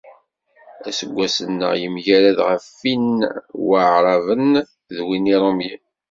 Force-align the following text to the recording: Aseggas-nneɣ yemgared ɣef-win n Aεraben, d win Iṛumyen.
Aseggas-nneɣ 0.87 1.71
yemgared 1.81 2.37
ɣef-win 2.49 3.17
n 3.19 3.27
Aεraben, 3.81 4.51
d 4.95 4.97
win 5.05 5.31
Iṛumyen. 5.35 5.81